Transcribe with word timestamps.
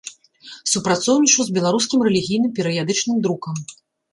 Супрацоўнічаў 0.71 1.43
з 1.49 1.55
беларускім 1.57 1.99
рэлігійным 2.09 2.51
перыядычным 2.61 3.17
друкам. 3.29 3.55